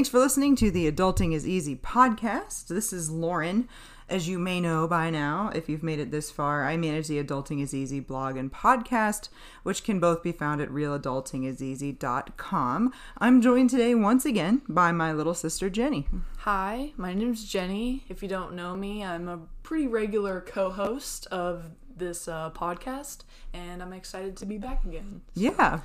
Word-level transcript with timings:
Thanks 0.00 0.08
for 0.08 0.18
listening 0.18 0.56
to 0.56 0.70
the 0.70 0.90
Adulting 0.90 1.34
is 1.34 1.46
Easy 1.46 1.76
podcast. 1.76 2.68
This 2.68 2.90
is 2.90 3.10
Lauren. 3.10 3.68
As 4.08 4.26
you 4.26 4.38
may 4.38 4.58
know 4.58 4.88
by 4.88 5.10
now, 5.10 5.50
if 5.54 5.68
you've 5.68 5.82
made 5.82 5.98
it 5.98 6.10
this 6.10 6.30
far, 6.30 6.64
I 6.64 6.78
manage 6.78 7.06
the 7.06 7.22
Adulting 7.22 7.62
is 7.62 7.74
Easy 7.74 8.00
blog 8.00 8.38
and 8.38 8.50
podcast, 8.50 9.28
which 9.62 9.84
can 9.84 10.00
both 10.00 10.22
be 10.22 10.32
found 10.32 10.62
at 10.62 10.70
realadultingiseasy.com. 10.70 12.94
I'm 13.18 13.42
joined 13.42 13.68
today 13.68 13.94
once 13.94 14.24
again 14.24 14.62
by 14.70 14.90
my 14.90 15.12
little 15.12 15.34
sister 15.34 15.68
Jenny. 15.68 16.08
Hi, 16.38 16.94
my 16.96 17.12
name's 17.12 17.44
Jenny. 17.44 18.06
If 18.08 18.22
you 18.22 18.28
don't 18.30 18.54
know 18.54 18.74
me, 18.74 19.04
I'm 19.04 19.28
a 19.28 19.40
pretty 19.62 19.86
regular 19.86 20.40
co 20.40 20.70
host 20.70 21.26
of 21.26 21.64
this 21.94 22.26
uh, 22.26 22.52
podcast, 22.52 23.24
and 23.52 23.82
I'm 23.82 23.92
excited 23.92 24.38
to 24.38 24.46
be 24.46 24.56
back 24.56 24.82
again. 24.82 25.20
Yeah. 25.34 25.80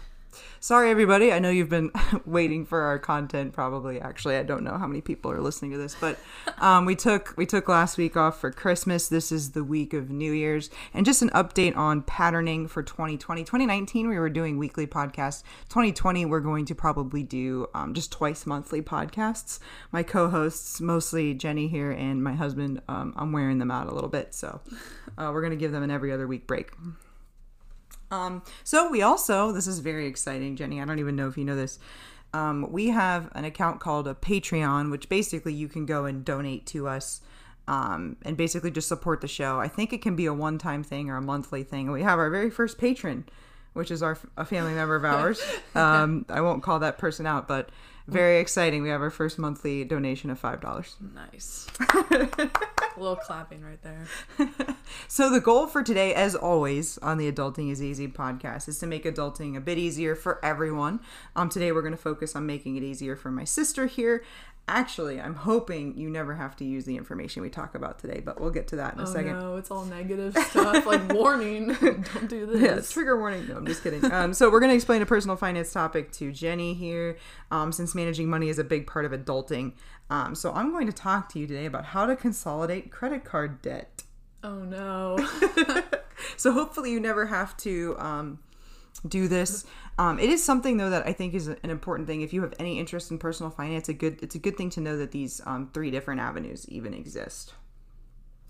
Sorry, 0.60 0.90
everybody. 0.90 1.32
I 1.32 1.40
know 1.40 1.50
you've 1.50 1.70
been 1.70 1.92
waiting 2.26 2.66
for 2.66 2.82
our 2.82 2.98
content. 2.98 3.54
Probably, 3.54 4.00
actually, 4.02 4.38
I 4.38 4.44
don't 4.44 4.64
know 4.64 4.78
how 4.78 4.88
many 4.88 5.02
people 5.02 5.32
are 5.32 5.42
listening 5.42 5.72
to 5.72 5.78
this, 5.78 5.96
but 6.00 6.18
um, 6.60 6.86
we 6.86 6.96
took 6.96 7.34
we 7.38 7.46
took 7.46 7.68
last 7.70 7.98
week 7.98 8.18
off 8.18 8.40
for 8.40 8.52
Christmas. 8.52 9.08
This 9.08 9.32
is 9.32 9.52
the 9.52 9.64
week 9.64 9.94
of 9.94 10.10
New 10.10 10.32
Year's, 10.32 10.70
and 10.94 11.06
just 11.06 11.22
an 11.22 11.30
update 11.30 11.76
on 11.78 12.02
patterning 12.02 12.68
for 12.68 12.82
2020. 12.84 13.44
2019, 13.44 14.10
we 14.10 14.18
were 14.18 14.30
doing 14.30 14.58
weekly 14.58 14.88
podcasts. 14.88 15.44
2020, 15.70 16.26
we're 16.26 16.40
going 16.40 16.66
to 16.66 16.76
probably 16.76 17.24
do 17.24 17.68
um, 17.74 17.94
just 17.94 18.12
twice 18.12 18.46
monthly 18.46 18.82
podcasts. 18.82 19.60
My 19.92 20.04
co-hosts, 20.04 20.82
mostly 20.82 21.34
Jenny 21.34 21.68
here, 21.68 21.92
and 21.92 22.24
my 22.24 22.34
husband. 22.34 22.82
Um, 22.88 23.14
I'm 23.16 23.32
wearing 23.32 23.60
them 23.60 23.72
out 23.72 23.88
a 23.88 23.94
little 23.94 24.10
bit, 24.10 24.34
so 24.34 24.62
uh, 25.18 25.30
we're 25.34 25.42
going 25.42 25.52
to 25.52 25.58
give 25.58 25.72
them 25.72 25.84
an 25.84 25.92
every 25.92 26.12
other 26.12 26.28
week 26.28 26.48
break. 26.48 26.72
Um, 28.16 28.44
so 28.64 28.90
we 28.90 29.02
also, 29.02 29.52
this 29.52 29.68
is 29.68 29.80
very 29.80 30.08
exciting, 30.08 30.56
Jenny. 30.56 30.82
I 30.82 30.86
don't 30.86 31.00
even 31.00 31.16
know 31.16 31.28
if 31.28 31.38
you 31.38 31.46
know 31.46 31.56
this. 31.56 31.80
Um, 32.34 32.72
we 32.72 32.90
have 32.90 33.30
an 33.34 33.46
account 33.46 33.80
called 33.80 34.08
a 34.08 34.14
Patreon, 34.14 34.92
which 34.92 35.08
basically 35.10 35.54
you 35.54 35.68
can 35.68 35.86
go 35.86 36.06
and 36.06 36.26
donate 36.26 36.66
to 36.68 36.88
us 36.88 37.22
um, 37.68 38.18
and 38.24 38.36
basically 38.36 38.72
just 38.72 38.88
support 38.88 39.22
the 39.22 39.28
show. 39.28 39.60
I 39.60 39.68
think 39.68 39.94
it 39.94 40.02
can 40.02 40.16
be 40.16 40.26
a 40.26 40.34
one 40.34 40.58
time 40.58 40.84
thing 40.84 41.10
or 41.10 41.18
a 41.18 41.22
monthly 41.22 41.64
thing. 41.64 41.92
We 41.92 42.04
have 42.04 42.20
our 42.20 42.30
very 42.30 42.50
first 42.50 42.78
patron, 42.78 43.26
which 43.76 43.92
is 43.92 44.02
our 44.02 44.18
a 44.38 44.46
family 44.46 44.74
member 44.74 44.96
of 44.96 45.06
ours. 45.06 45.42
Um, 45.76 46.26
I 46.30 46.42
won't 46.42 46.64
call 46.64 46.80
that 46.80 46.98
person 46.98 47.26
out, 47.28 47.48
but 47.48 47.70
very 48.08 48.40
exciting. 48.40 48.84
We 48.84 48.90
have 48.90 49.02
our 49.02 49.10
first 49.10 49.38
monthly 49.38 49.84
donation 49.84 50.30
of 50.30 50.40
five 50.40 50.62
dollars. 50.62 50.96
Nice. 51.14 51.68
a 51.90 52.50
little 52.98 53.16
clapping 53.16 53.62
right 53.64 53.82
there. 53.82 54.08
so 55.08 55.30
the 55.30 55.42
goal 55.42 55.68
for 55.68 55.84
today, 55.84 56.14
as 56.14 56.36
always, 56.36 56.98
on 57.00 57.18
the 57.18 57.32
Adulting 57.32 57.72
is 57.72 57.82
Easy 57.82 58.08
podcast, 58.08 58.68
is 58.68 58.80
to 58.80 58.88
make 58.88 59.06
adulting 59.06 59.58
a 59.58 59.62
bit 59.62 59.78
easier 59.78 60.16
for 60.16 60.44
everyone. 60.44 61.00
Um, 61.36 61.50
today 61.50 61.72
we're 61.72 61.82
going 61.82 61.96
to 61.96 61.98
focus 61.98 62.36
on 62.36 62.46
making 62.46 62.78
it 62.78 62.84
easier 62.84 63.16
for 63.16 63.32
my 63.32 63.44
sister 63.44 63.88
here, 63.88 64.24
Actually, 64.68 65.22
I'm 65.22 65.36
hoping 65.36 65.96
you 65.96 66.10
never 66.10 66.34
have 66.34 66.56
to 66.56 66.66
use 66.66 66.86
the 66.86 66.98
information 66.98 67.44
we 67.44 67.50
talk 67.52 67.76
about 67.76 68.00
today, 68.00 68.20
but 68.26 68.42
we'll 68.42 68.50
get 68.50 68.68
to 68.70 68.78
that 68.78 68.96
in 68.96 69.00
a 69.00 69.04
oh, 69.04 69.06
second. 69.06 69.38
No, 69.38 69.58
it's 69.58 69.70
all 69.70 69.86
negative 69.86 70.36
stuff. 70.50 70.88
like 70.88 71.14
warning, 71.14 71.68
don't 71.82 72.28
do 72.28 72.48
this. 72.48 72.62
Yeah, 72.62 72.82
trigger 72.82 73.20
warning. 73.20 73.48
No, 73.48 73.58
I'm 73.58 73.68
just 73.68 73.84
kidding. 73.84 74.04
Um, 74.12 74.34
so 74.34 74.50
we're 74.50 74.60
going 74.60 74.72
to 74.72 74.76
explain 74.76 75.04
a 75.04 75.06
personal 75.06 75.38
finance 75.38 75.72
topic 75.72 76.12
to 76.14 76.32
Jenny 76.32 76.74
here, 76.74 77.16
um, 77.52 77.72
since 77.72 77.94
managing 77.94 78.28
money 78.28 78.50
is 78.50 78.58
a 78.58 78.64
big 78.64 78.88
part 78.88 79.06
of 79.06 79.12
adulting. 79.12 79.74
Um, 80.10 80.34
so 80.34 80.52
I'm 80.52 80.72
going 80.72 80.88
to 80.88 80.94
talk 80.94 81.30
to 81.34 81.40
you 81.40 81.46
today 81.46 81.68
about 81.68 81.86
how 81.86 82.08
to 82.08 82.16
consolidate 82.16 82.92
credit 82.92 83.24
card 83.24 83.62
debt. 83.62 84.04
Oh 84.44 84.60
no. 84.60 85.18
so 86.38 86.52
hopefully 86.52 86.92
you 86.92 87.00
never 87.00 87.28
have 87.28 87.56
to 87.58 87.96
um, 88.00 88.40
do 89.08 89.28
this. 89.28 89.66
Um, 89.98 90.20
it 90.20 90.30
is 90.30 90.44
something 90.44 90.78
though 90.78 90.90
that 90.90 91.06
I 91.08 91.14
think 91.14 91.34
is 91.34 91.48
an 91.48 91.70
important 91.70 92.08
thing. 92.08 92.22
If 92.22 92.34
you 92.34 92.42
have 92.42 92.54
any 92.60 92.80
interest 92.80 93.12
in 93.12 93.18
personal 93.18 93.50
finance, 93.50 93.90
a 93.90 93.94
good 93.94 94.22
it's 94.22 94.36
a 94.36 94.40
good 94.40 94.58
thing 94.58 94.70
to 94.72 94.82
know 94.82 94.98
that 94.98 95.12
these 95.12 95.42
um, 95.46 95.70
three 95.74 95.92
different 95.92 96.22
avenues 96.22 96.68
even 96.70 96.94
exist. 96.94 97.54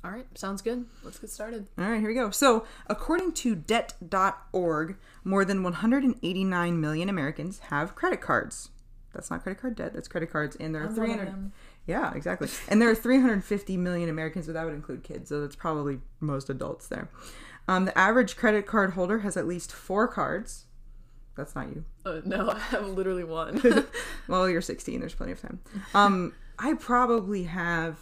All 0.03 0.11
right, 0.11 0.27
sounds 0.37 0.61
good. 0.61 0.85
Let's 1.03 1.17
get 1.17 1.31
started. 1.31 1.67
All 1.79 1.89
right, 1.89 1.99
here 1.99 2.09
we 2.09 2.13
go. 2.13 2.29
So, 2.29 2.65
according 2.85 3.31
to 3.33 3.55
debt.org, 3.55 4.97
more 5.23 5.43
than 5.43 5.63
189 5.63 6.79
million 6.79 7.09
Americans 7.09 7.57
have 7.69 7.95
credit 7.95 8.21
cards. 8.21 8.69
That's 9.13 9.31
not 9.31 9.41
credit 9.41 9.59
card 9.61 9.75
debt, 9.75 9.93
that's 9.93 10.07
credit 10.07 10.29
cards 10.29 10.55
and 10.57 10.75
there 10.75 10.83
are 10.83 10.91
300 10.93 11.51
Yeah, 11.87 12.13
exactly. 12.13 12.49
and 12.67 12.81
there 12.81 12.89
are 12.89 12.95
350 12.95 13.77
million 13.77 14.09
Americans, 14.09 14.45
but 14.45 14.53
that 14.53 14.65
would 14.65 14.73
include 14.75 15.03
kids, 15.03 15.29
so 15.29 15.41
that's 15.41 15.55
probably 15.55 15.99
most 16.19 16.49
adults 16.49 16.87
there. 16.87 17.09
Um, 17.67 17.85
the 17.85 17.97
average 17.97 18.35
credit 18.35 18.65
card 18.65 18.93
holder 18.93 19.19
has 19.19 19.35
at 19.37 19.47
least 19.47 19.71
four 19.71 20.07
cards. 20.07 20.65
That's 21.35 21.55
not 21.55 21.67
you. 21.67 21.85
Uh, 22.05 22.21
no, 22.23 22.49
I 22.51 22.59
have 22.59 22.87
literally 22.87 23.23
one. 23.23 23.61
well, 24.27 24.49
you're 24.49 24.61
16. 24.61 24.99
There's 24.99 25.15
plenty 25.15 25.33
of 25.33 25.41
time. 25.41 25.59
Um, 25.93 26.33
I 26.59 26.73
probably 26.73 27.43
have 27.43 27.99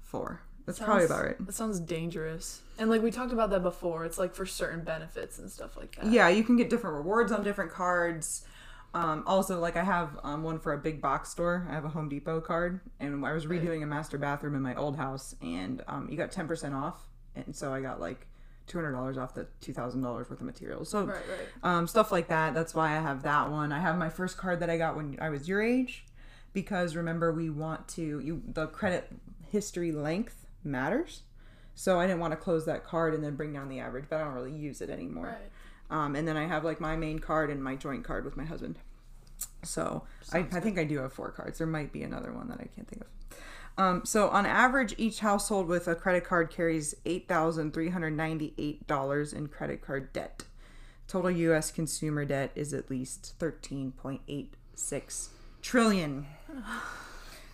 four. 0.00 0.42
That's 0.66 0.78
sounds, 0.78 0.86
probably 0.86 1.04
about 1.06 1.24
right. 1.24 1.46
That 1.46 1.54
sounds 1.54 1.80
dangerous. 1.80 2.60
And 2.78 2.88
like 2.88 3.02
we 3.02 3.10
talked 3.10 3.32
about 3.32 3.50
that 3.50 3.62
before, 3.62 4.04
it's 4.04 4.18
like 4.18 4.34
for 4.34 4.46
certain 4.46 4.84
benefits 4.84 5.38
and 5.38 5.50
stuff 5.50 5.76
like 5.76 5.96
that. 5.96 6.06
Yeah, 6.06 6.28
you 6.28 6.44
can 6.44 6.56
get 6.56 6.70
different 6.70 6.96
rewards 6.96 7.32
on 7.32 7.42
different 7.42 7.72
cards. 7.72 8.44
Um, 8.94 9.24
also, 9.26 9.58
like 9.58 9.76
I 9.76 9.82
have 9.82 10.18
um, 10.22 10.42
one 10.42 10.58
for 10.58 10.74
a 10.74 10.78
big 10.78 11.00
box 11.00 11.30
store. 11.30 11.66
I 11.68 11.74
have 11.74 11.84
a 11.84 11.88
Home 11.88 12.08
Depot 12.08 12.40
card, 12.40 12.80
and 13.00 13.24
I 13.24 13.32
was 13.32 13.46
redoing 13.46 13.82
a 13.82 13.86
master 13.86 14.18
bathroom 14.18 14.54
in 14.54 14.62
my 14.62 14.74
old 14.74 14.96
house, 14.96 15.34
and 15.40 15.82
um, 15.88 16.08
you 16.10 16.16
got 16.16 16.30
ten 16.30 16.46
percent 16.46 16.74
off, 16.74 17.08
and 17.34 17.56
so 17.56 17.72
I 17.72 17.80
got 17.80 18.00
like 18.00 18.26
two 18.66 18.78
hundred 18.78 18.92
dollars 18.92 19.18
off 19.18 19.34
the 19.34 19.46
two 19.60 19.72
thousand 19.72 20.02
dollars 20.02 20.30
worth 20.30 20.40
of 20.40 20.46
materials. 20.46 20.88
So 20.88 21.04
right, 21.04 21.16
right. 21.16 21.48
Um, 21.62 21.86
stuff 21.86 22.12
like 22.12 22.28
that. 22.28 22.54
That's 22.54 22.74
why 22.74 22.96
I 22.96 23.00
have 23.00 23.22
that 23.22 23.50
one. 23.50 23.72
I 23.72 23.80
have 23.80 23.98
my 23.98 24.08
first 24.08 24.36
card 24.36 24.60
that 24.60 24.70
I 24.70 24.78
got 24.78 24.96
when 24.96 25.18
I 25.20 25.28
was 25.30 25.48
your 25.48 25.62
age, 25.62 26.04
because 26.52 26.96
remember 26.96 27.32
we 27.32 27.50
want 27.50 27.88
to 27.88 28.20
you 28.20 28.42
the 28.46 28.66
credit 28.66 29.10
history 29.50 29.92
length 29.92 30.46
matters. 30.64 31.22
So 31.74 31.98
I 31.98 32.06
didn't 32.06 32.20
want 32.20 32.32
to 32.32 32.36
close 32.36 32.66
that 32.66 32.84
card 32.84 33.14
and 33.14 33.24
then 33.24 33.34
bring 33.34 33.52
down 33.52 33.68
the 33.68 33.80
average, 33.80 34.04
but 34.10 34.20
I 34.20 34.24
don't 34.24 34.34
really 34.34 34.52
use 34.52 34.82
it 34.82 34.90
anymore. 34.90 35.26
Right. 35.26 35.50
Um, 35.90 36.14
and 36.16 36.28
then 36.28 36.36
I 36.36 36.46
have 36.46 36.64
like 36.64 36.80
my 36.80 36.96
main 36.96 37.18
card 37.18 37.50
and 37.50 37.64
my 37.64 37.76
joint 37.76 38.04
card 38.04 38.24
with 38.24 38.36
my 38.36 38.44
husband. 38.44 38.78
So 39.62 40.04
I, 40.32 40.38
I 40.38 40.60
think 40.60 40.78
I 40.78 40.84
do 40.84 40.98
have 40.98 41.12
four 41.12 41.30
cards. 41.30 41.58
There 41.58 41.66
might 41.66 41.92
be 41.92 42.02
another 42.02 42.32
one 42.32 42.48
that 42.48 42.60
I 42.60 42.68
can't 42.74 42.86
think 42.86 43.02
of. 43.02 43.08
Um, 43.78 44.04
so, 44.04 44.28
on 44.28 44.44
average, 44.44 44.94
each 44.98 45.20
household 45.20 45.66
with 45.66 45.88
a 45.88 45.94
credit 45.94 46.24
card 46.24 46.50
carries 46.50 46.94
$8,398 47.06 49.34
in 49.34 49.48
credit 49.48 49.80
card 49.80 50.12
debt. 50.12 50.44
Total 51.08 51.30
U.S. 51.30 51.70
consumer 51.70 52.24
debt 52.24 52.50
is 52.54 52.74
at 52.74 52.90
least 52.90 53.34
13.86 53.38 55.28
trillion. 55.62 56.26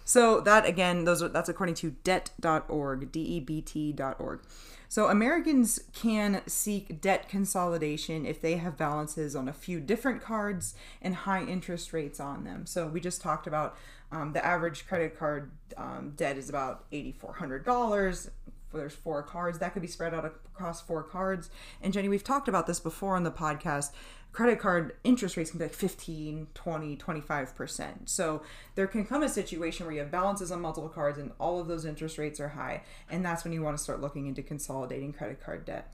So 0.08 0.40
that 0.40 0.64
again, 0.64 1.04
those 1.04 1.22
are, 1.22 1.28
that's 1.28 1.50
according 1.50 1.74
to 1.76 1.90
debt.org, 2.02 3.12
D-E-B-T.org. 3.12 4.40
So 4.88 5.08
Americans 5.08 5.80
can 5.92 6.40
seek 6.46 7.02
debt 7.02 7.28
consolidation 7.28 8.24
if 8.24 8.40
they 8.40 8.56
have 8.56 8.78
balances 8.78 9.36
on 9.36 9.48
a 9.48 9.52
few 9.52 9.80
different 9.80 10.22
cards 10.22 10.74
and 11.02 11.14
high 11.14 11.44
interest 11.44 11.92
rates 11.92 12.20
on 12.20 12.44
them. 12.44 12.64
So 12.64 12.86
we 12.86 13.00
just 13.00 13.20
talked 13.20 13.46
about 13.46 13.76
um, 14.10 14.32
the 14.32 14.44
average 14.44 14.86
credit 14.86 15.18
card 15.18 15.50
um, 15.76 16.12
debt 16.16 16.36
is 16.36 16.48
about 16.48 16.90
$8,400. 16.90 18.30
There's 18.72 18.94
four 18.94 19.22
cards 19.22 19.58
that 19.58 19.72
could 19.72 19.82
be 19.82 19.88
spread 19.88 20.14
out 20.14 20.24
across 20.24 20.80
four 20.80 21.02
cards. 21.02 21.50
And 21.82 21.92
Jenny, 21.92 22.08
we've 22.08 22.24
talked 22.24 22.48
about 22.48 22.66
this 22.66 22.80
before 22.80 23.16
on 23.16 23.24
the 23.24 23.30
podcast. 23.30 23.90
Credit 24.32 24.58
card 24.58 24.94
interest 25.04 25.36
rates 25.36 25.50
can 25.50 25.58
be 25.58 25.64
like 25.64 25.74
15, 25.74 26.48
20, 26.52 26.96
25%. 26.96 28.08
So 28.08 28.42
there 28.74 28.86
can 28.86 29.06
come 29.06 29.22
a 29.22 29.28
situation 29.28 29.86
where 29.86 29.94
you 29.94 30.00
have 30.00 30.10
balances 30.10 30.52
on 30.52 30.60
multiple 30.60 30.90
cards 30.90 31.18
and 31.18 31.32
all 31.38 31.60
of 31.60 31.66
those 31.66 31.84
interest 31.84 32.18
rates 32.18 32.38
are 32.38 32.50
high. 32.50 32.82
And 33.10 33.24
that's 33.24 33.42
when 33.42 33.52
you 33.52 33.62
want 33.62 33.76
to 33.76 33.82
start 33.82 34.00
looking 34.00 34.26
into 34.26 34.42
consolidating 34.42 35.12
credit 35.12 35.42
card 35.42 35.64
debt. 35.64 35.92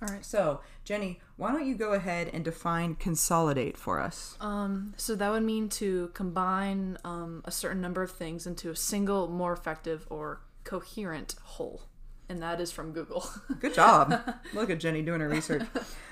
All 0.00 0.08
right. 0.08 0.24
So, 0.24 0.60
Jenny, 0.84 1.20
why 1.36 1.52
don't 1.52 1.66
you 1.66 1.74
go 1.74 1.92
ahead 1.92 2.30
and 2.32 2.44
define 2.44 2.94
consolidate 2.94 3.76
for 3.76 4.00
us? 4.00 4.36
Um, 4.40 4.94
so 4.96 5.14
that 5.16 5.30
would 5.30 5.42
mean 5.42 5.68
to 5.70 6.10
combine 6.14 6.98
um, 7.04 7.42
a 7.44 7.50
certain 7.50 7.80
number 7.80 8.02
of 8.02 8.12
things 8.12 8.46
into 8.46 8.70
a 8.70 8.76
single, 8.76 9.28
more 9.28 9.52
effective, 9.52 10.06
or 10.08 10.40
coherent 10.64 11.34
whole. 11.42 11.82
And 12.28 12.42
that 12.42 12.60
is 12.60 12.70
from 12.70 12.92
Google. 12.92 13.28
Good 13.60 13.74
job. 13.74 14.36
Look 14.54 14.70
at 14.70 14.78
Jenny 14.78 15.02
doing 15.02 15.20
her 15.20 15.28
research. 15.28 15.62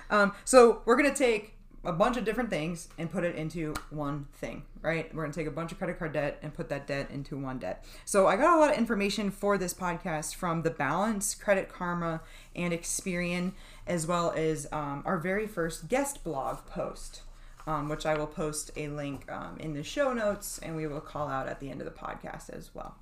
Um, 0.09 0.33
so 0.45 0.83
we're 0.85 0.97
gonna 0.97 1.15
take 1.15 1.56
a 1.87 1.93
bunch 1.93 2.17
of 2.17 2.25
different 2.25 2.51
things 2.51 2.89
and 2.99 3.11
put 3.11 3.25
it 3.25 3.37
into 3.37 3.75
one 3.91 4.27
thing, 4.35 4.65
right? 4.83 5.13
We're 5.15 5.23
going 5.23 5.33
to 5.33 5.39
take 5.39 5.47
a 5.47 5.53
bunch 5.53 5.73
of 5.73 5.79
credit 5.79 5.99
card 5.99 6.13
debt 6.13 6.39
and 6.43 6.53
put 6.53 6.69
that 6.69 6.87
debt 6.87 7.11
into 7.11 7.37
one 7.37 7.59
debt. 7.59 7.85
So 8.05 8.27
I 8.27 8.37
got 8.37 8.57
a 8.57 8.61
lot 8.61 8.71
of 8.71 8.77
information 8.77 9.31
for 9.31 9.57
this 9.57 9.73
podcast 9.73 10.35
from 10.35 10.63
The 10.63 10.71
Balance, 10.71 11.35
Credit 11.35 11.69
Karma, 11.69 12.21
and 12.55 12.73
Experian 12.73 13.53
as 13.87 14.07
well 14.07 14.33
as 14.37 14.67
um, 14.73 15.03
our 15.07 15.19
very 15.19 15.47
first 15.47 15.89
guest 15.89 16.25
blog 16.25 16.67
post, 16.67 17.23
um, 17.67 17.89
which 17.89 18.05
I 18.05 18.17
will 18.17 18.27
post 18.27 18.73
a 18.77 18.89
link 18.89 19.31
um, 19.31 19.57
in 19.61 19.75
the 19.75 19.83
show 19.83 20.13
notes 20.13 20.59
and 20.59 20.75
we 20.77 20.87
will 20.87 21.01
call 21.01 21.29
out 21.29 21.49
at 21.49 21.61
the 21.61 21.71
end 21.71 21.81
of 21.81 21.85
the 21.87 21.93
podcast 21.93 22.51
as 22.51 22.75
well. 22.75 22.97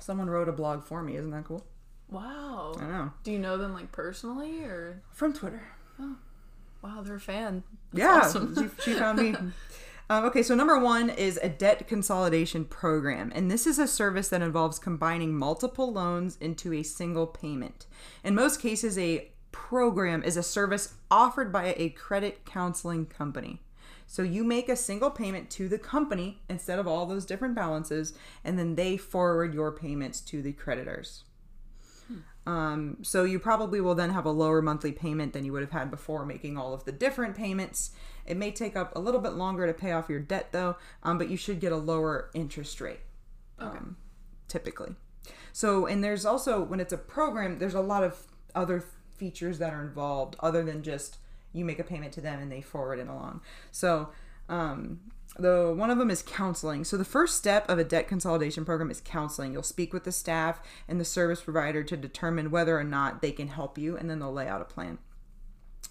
Someone 0.00 0.28
wrote 0.28 0.48
a 0.48 0.52
blog 0.52 0.82
for 0.82 1.02
me. 1.02 1.16
Isn't 1.16 1.30
that 1.30 1.44
cool? 1.44 1.64
Wow. 2.10 2.74
I 2.78 2.84
know. 2.84 3.12
Do 3.22 3.30
you 3.30 3.38
know 3.38 3.56
them 3.56 3.72
like 3.72 3.92
personally 3.92 4.64
or 4.64 5.02
from 5.12 5.32
Twitter? 5.32 5.62
Oh, 6.00 6.16
wow, 6.82 7.02
they're 7.02 7.16
a 7.16 7.20
fan. 7.20 7.62
That's 7.92 8.02
yeah, 8.02 8.20
awesome. 8.24 8.54
she, 8.78 8.82
she 8.82 8.94
found 8.98 9.18
me. 9.18 9.34
Um, 10.10 10.24
okay, 10.26 10.42
so 10.42 10.54
number 10.54 10.78
one 10.78 11.08
is 11.08 11.38
a 11.42 11.48
debt 11.48 11.88
consolidation 11.88 12.64
program. 12.64 13.32
And 13.34 13.50
this 13.50 13.66
is 13.66 13.78
a 13.78 13.88
service 13.88 14.28
that 14.28 14.42
involves 14.42 14.78
combining 14.78 15.34
multiple 15.34 15.92
loans 15.92 16.36
into 16.40 16.72
a 16.72 16.82
single 16.82 17.26
payment. 17.26 17.86
In 18.22 18.34
most 18.34 18.60
cases, 18.60 18.98
a 18.98 19.30
program 19.52 20.22
is 20.22 20.36
a 20.36 20.42
service 20.42 20.94
offered 21.10 21.52
by 21.52 21.74
a 21.76 21.90
credit 21.90 22.44
counseling 22.44 23.06
company. 23.06 23.60
So 24.06 24.22
you 24.22 24.44
make 24.44 24.68
a 24.68 24.76
single 24.76 25.10
payment 25.10 25.48
to 25.52 25.68
the 25.68 25.78
company 25.78 26.42
instead 26.50 26.78
of 26.78 26.86
all 26.86 27.06
those 27.06 27.24
different 27.24 27.54
balances, 27.54 28.12
and 28.44 28.58
then 28.58 28.74
they 28.74 28.98
forward 28.98 29.54
your 29.54 29.72
payments 29.72 30.20
to 30.22 30.42
the 30.42 30.52
creditors. 30.52 31.24
Um, 32.46 32.98
so 33.02 33.24
you 33.24 33.38
probably 33.38 33.80
will 33.80 33.94
then 33.94 34.10
have 34.10 34.24
a 34.24 34.30
lower 34.30 34.60
monthly 34.60 34.92
payment 34.92 35.32
than 35.32 35.44
you 35.44 35.52
would 35.52 35.62
have 35.62 35.70
had 35.70 35.90
before 35.90 36.26
making 36.26 36.56
all 36.56 36.74
of 36.74 36.84
the 36.84 36.92
different 36.92 37.36
payments. 37.36 37.92
It 38.26 38.36
may 38.36 38.50
take 38.50 38.76
up 38.76 38.96
a 38.96 39.00
little 39.00 39.20
bit 39.20 39.34
longer 39.34 39.66
to 39.66 39.72
pay 39.72 39.92
off 39.92 40.08
your 40.08 40.20
debt 40.20 40.48
though, 40.50 40.76
um, 41.02 41.18
but 41.18 41.30
you 41.30 41.36
should 41.36 41.60
get 41.60 41.72
a 41.72 41.76
lower 41.76 42.30
interest 42.34 42.80
rate 42.80 43.00
um, 43.58 43.96
typically. 44.48 44.94
So, 45.52 45.86
and 45.86 46.02
there's 46.02 46.24
also, 46.24 46.62
when 46.62 46.80
it's 46.80 46.92
a 46.92 46.98
program, 46.98 47.58
there's 47.58 47.74
a 47.74 47.80
lot 47.80 48.02
of 48.02 48.18
other 48.54 48.84
features 49.16 49.58
that 49.58 49.72
are 49.72 49.82
involved 49.82 50.34
other 50.40 50.64
than 50.64 50.82
just 50.82 51.18
you 51.52 51.64
make 51.64 51.78
a 51.78 51.84
payment 51.84 52.12
to 52.14 52.20
them 52.20 52.40
and 52.40 52.50
they 52.50 52.60
forward 52.60 52.98
it 52.98 53.06
along. 53.06 53.40
So, 53.70 54.08
um, 54.48 55.00
the 55.38 55.72
one 55.74 55.90
of 55.90 55.98
them 55.98 56.10
is 56.10 56.22
counseling. 56.22 56.84
So 56.84 56.96
the 56.96 57.04
first 57.04 57.36
step 57.36 57.68
of 57.68 57.78
a 57.78 57.84
debt 57.84 58.08
consolidation 58.08 58.64
program 58.64 58.90
is 58.90 59.00
counseling. 59.04 59.52
You'll 59.52 59.62
speak 59.62 59.92
with 59.92 60.04
the 60.04 60.12
staff 60.12 60.60
and 60.86 61.00
the 61.00 61.04
service 61.04 61.40
provider 61.40 61.82
to 61.84 61.96
determine 61.96 62.50
whether 62.50 62.78
or 62.78 62.84
not 62.84 63.22
they 63.22 63.32
can 63.32 63.48
help 63.48 63.78
you, 63.78 63.96
and 63.96 64.10
then 64.10 64.18
they'll 64.18 64.32
lay 64.32 64.48
out 64.48 64.60
a 64.60 64.64
plan. 64.64 64.98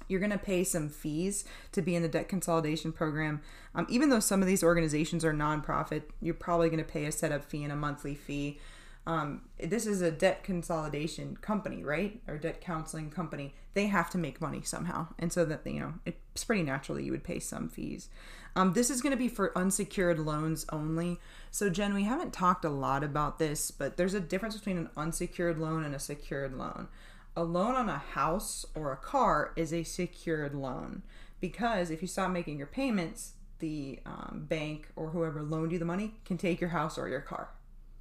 You're 0.07 0.19
going 0.19 0.31
to 0.31 0.38
pay 0.38 0.63
some 0.63 0.89
fees 0.89 1.45
to 1.71 1.81
be 1.81 1.95
in 1.95 2.01
the 2.01 2.09
debt 2.09 2.27
consolidation 2.27 2.91
program. 2.91 3.41
Um, 3.73 3.88
even 3.89 4.09
though 4.09 4.19
some 4.19 4.41
of 4.41 4.47
these 4.47 4.63
organizations 4.63 5.23
are 5.23 5.33
nonprofit, 5.33 6.03
you're 6.21 6.33
probably 6.33 6.69
going 6.69 6.83
to 6.83 6.91
pay 6.91 7.05
a 7.05 7.11
setup 7.11 7.45
fee 7.45 7.63
and 7.63 7.71
a 7.71 7.77
monthly 7.77 8.15
fee. 8.15 8.59
Um, 9.07 9.50
this 9.59 9.88
is 9.88 10.01
a 10.01 10.12
debt 10.12 10.44
consolidation 10.44 11.38
company, 11.38 11.83
right? 11.83 12.21
Or 12.27 12.38
debt 12.38 12.62
counseling 12.62 13.09
company. 13.09 13.56
They 13.74 13.88
have 13.88 14.09
to 14.12 14.18
make 14.18 14.42
money 14.42 14.62
somehow, 14.63 15.07
and 15.18 15.33
so 15.33 15.44
that 15.45 15.65
you 15.65 15.80
know 15.80 15.94
it's 16.06 16.44
pretty 16.44 16.63
natural 16.63 16.98
that 16.98 17.03
you 17.03 17.12
would 17.12 17.24
pay 17.24 17.39
some 17.39 17.69
fees. 17.69 18.09
Um, 18.56 18.74
this 18.74 18.89
is 18.89 19.01
going 19.01 19.12
to 19.12 19.18
be 19.18 19.30
for 19.30 19.57
unsecured 19.57 20.19
loans 20.19 20.65
only. 20.71 21.19
So, 21.51 21.69
Jen, 21.69 21.94
we 21.94 22.03
haven't 22.03 22.33
talked 22.33 22.65
a 22.65 22.69
lot 22.69 23.03
about 23.03 23.39
this, 23.39 23.71
but 23.71 23.98
there's 23.98 24.13
a 24.13 24.19
difference 24.19 24.57
between 24.57 24.77
an 24.77 24.89
unsecured 24.98 25.57
loan 25.57 25.83
and 25.83 25.95
a 25.95 26.00
secured 26.00 26.54
loan. 26.54 26.89
A 27.36 27.44
loan 27.44 27.75
on 27.75 27.88
a 27.88 27.97
house 27.97 28.65
or 28.75 28.92
a 28.92 28.97
car 28.97 29.54
is 29.56 29.74
a 29.74 29.83
secured 29.83 30.54
loan 30.54 31.01
because 31.39 31.89
if 31.89 32.01
you 32.01 32.07
stop 32.07 32.30
making 32.31 32.57
your 32.57 32.68
payments, 32.68 33.33
the 33.59 34.00
um, 34.06 34.45
bank 34.50 34.89
or 34.97 35.09
whoever 35.12 35.42
loaned 35.42 35.71
you 35.71 35.80
the 35.80 35.86
money 35.86 36.15
can 36.25 36.38
take 36.38 36.59
your 36.59 36.71
house 36.71 36.97
or 36.97 37.07
your 37.07 37.21
car, 37.21 37.50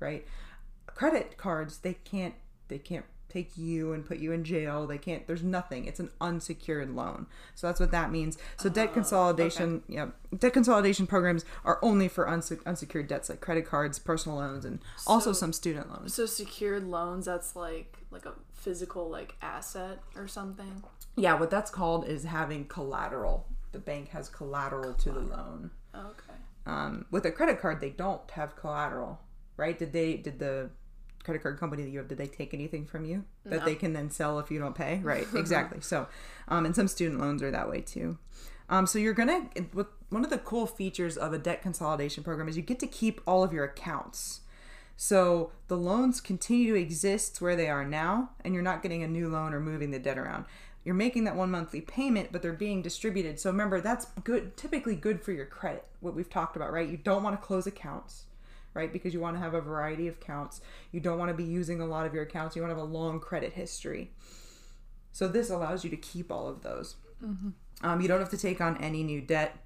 right? 0.01 0.27
Credit 0.95 1.37
cards, 1.37 1.79
they 1.79 1.95
can't 1.95 2.35
they 2.69 2.79
can't 2.79 3.05
take 3.31 3.57
you 3.57 3.93
and 3.93 4.05
put 4.05 4.19
you 4.19 4.33
in 4.33 4.45
jail. 4.45 4.87
They 4.87 4.99
can't. 4.99 5.27
There's 5.27 5.43
nothing. 5.43 5.87
It's 5.87 6.01
an 6.01 6.11
unsecured 6.21 6.95
loan. 6.95 7.27
So 7.55 7.67
that's 7.67 7.81
what 7.81 7.93
that 7.93 8.11
means. 8.11 8.37
So 8.57 8.69
debt 8.69 8.93
consolidation, 8.93 9.83
okay. 9.85 9.95
yeah, 9.95 10.07
debt 10.37 10.53
consolidation 10.53 11.07
programs 11.07 11.45
are 11.65 11.79
only 11.81 12.09
for 12.09 12.27
unse- 12.27 12.65
unsecured 12.67 13.09
debts 13.09 13.29
like 13.31 13.41
credit 13.41 13.67
cards, 13.67 13.99
personal 13.99 14.39
loans, 14.39 14.65
and 14.65 14.81
so, 14.97 15.11
also 15.11 15.33
some 15.33 15.53
student 15.53 15.91
loans. 15.91 16.13
So 16.13 16.27
secured 16.27 16.87
loans, 16.87 17.27
that's 17.27 17.57
like 17.57 17.99
like 18.11 18.27
a 18.27 18.35
physical 18.53 19.09
like 19.09 19.37
asset 19.41 20.01
or 20.17 20.27
something. 20.27 20.83
Yeah, 21.17 21.35
what 21.35 21.51
that's 21.51 21.71
called 21.71 22.07
is 22.07 22.25
having 22.25 22.67
collateral. 22.67 23.47
The 23.73 23.79
bank 23.79 24.09
has 24.09 24.29
collateral, 24.29 24.95
collateral. 24.95 25.15
to 25.15 25.21
the 25.29 25.37
loan. 25.37 25.71
Okay. 25.95 26.39
Um, 26.67 27.07
with 27.11 27.25
a 27.25 27.31
credit 27.31 27.61
card, 27.61 27.81
they 27.81 27.91
don't 27.91 28.29
have 28.33 28.57
collateral, 28.57 29.21
right? 29.57 29.79
Did 29.79 29.93
they? 29.93 30.17
Did 30.17 30.39
the 30.39 30.71
credit 31.25 31.43
card 31.43 31.59
company 31.59 31.83
that 31.83 31.91
you 31.91 31.99
have, 31.99 32.09
did 32.09 32.19
they 32.19 32.27
take 32.27 32.55
anything 32.55 32.87
from 32.87 33.05
you 33.05 33.25
that 33.45 33.61
no. 33.61 33.65
they 33.65 33.75
can 33.75 33.93
then 33.93 34.11
sell 34.11 34.39
if 34.39 34.51
you 34.51 34.59
don't 34.59 34.75
pay? 34.75 35.01
Right, 35.11 35.27
exactly. 35.35 35.81
so, 35.81 36.07
um, 36.49 36.65
and 36.65 36.75
some 36.75 36.87
student 36.87 37.21
loans 37.21 37.43
are 37.43 37.51
that 37.51 37.69
way 37.69 37.81
too. 37.81 38.19
Um, 38.69 38.87
so 38.87 38.99
you're 38.99 39.15
gonna 39.15 39.49
one 40.11 40.25
of 40.25 40.31
the 40.31 40.39
cool 40.39 40.67
features 40.67 41.17
of 41.17 41.33
a 41.33 41.39
debt 41.39 41.63
consolidation 41.63 42.23
program 42.23 42.49
is 42.49 42.57
you 42.57 42.63
get 42.63 42.79
to 42.81 42.87
keep 42.87 43.21
all 43.27 43.43
of 43.43 43.53
your 43.53 43.65
accounts. 43.65 44.41
So 44.97 45.51
the 45.69 45.77
loans 45.77 46.21
continue 46.21 46.75
to 46.75 46.81
exist 46.81 47.41
where 47.41 47.57
they 47.57 47.69
are 47.69 47.85
now, 47.85 48.31
and 48.45 48.53
you're 48.53 48.63
not 48.63 48.83
getting 48.83 49.03
a 49.03 49.09
new 49.09 49.29
loan 49.29 49.55
or 49.55 49.61
moving 49.61 49.91
the 49.91 49.99
debt 49.99 50.19
around. 50.19 50.45
You're 50.85 50.95
making 50.95 51.25
that 51.25 51.37
one 51.37 51.51
monthly 51.51 51.81
payment, 51.81 52.33
but 52.33 52.43
they're 52.43 52.53
being 52.53 52.83
distributed. 52.83 53.41
So 53.41 53.51
remember, 53.51 53.81
that's 53.81 54.07
good, 54.25 54.57
typically 54.57 54.95
good 54.95 55.23
for 55.23 55.33
your 55.33 55.47
credit. 55.47 55.85
What 56.01 56.15
we've 56.15 56.31
talked 56.31 56.57
about, 56.57 56.73
right? 56.73 56.89
You 56.89 56.97
don't 56.97 57.23
want 57.23 57.41
to 57.41 57.47
close 57.47 57.67
accounts 57.67 58.25
right? 58.75 58.93
Because 58.93 59.15
you 59.15 59.21
want 59.21 59.37
to 59.37 59.43
have 59.43 59.55
a 59.55 59.61
variety 59.61 60.09
of 60.09 60.15
accounts. 60.15 60.61
You 60.93 61.01
don't 61.01 61.19
want 61.19 61.31
to 61.31 61.37
be 61.37 61.45
using 61.45 61.81
a 61.81 61.87
lot 61.87 62.07
of 62.07 62.15
your 62.15 62.23
accounts. 62.23 62.57
You 62.57 62.63
want 62.63 62.73
to 62.75 62.79
have 62.79 62.89
a 62.89 62.93
long 62.93 63.21
credit 63.21 63.53
history. 63.53 64.11
So 65.13 65.29
this 65.29 65.51
allows 65.51 65.85
you 65.85 65.91
to 65.91 65.97
keep 65.97 66.31
all 66.31 66.49
of 66.49 66.63
those. 66.63 66.97
Mm-hmm. 67.25 67.51
Um, 67.83 68.01
you 68.01 68.09
don't 68.09 68.21
have 68.21 68.31
to 68.31 68.39
take 68.39 68.61
on 68.61 68.77
any 68.79 69.03
new 69.03 69.21
debt. 69.21 69.57